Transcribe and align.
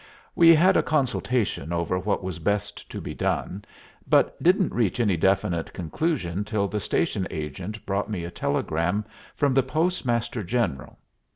We 0.35 0.55
had 0.55 0.77
a 0.77 0.81
consultation 0.81 1.71
over 1.71 1.99
what 1.99 2.23
was 2.23 2.39
best 2.39 2.89
to 2.89 2.99
be 2.99 3.13
done, 3.13 3.63
but 4.09 4.41
didn't 4.41 4.73
reach 4.73 4.99
any 4.99 5.15
definite 5.15 5.73
conclusion 5.73 6.43
till 6.43 6.67
the 6.67 6.79
station 6.79 7.27
agent 7.29 7.85
brought 7.85 8.09
me 8.09 8.23
a 8.23 8.31
telegram 8.31 9.05
from 9.35 9.53
the 9.53 9.61
Postmaster 9.61 10.41
General. 10.43 10.97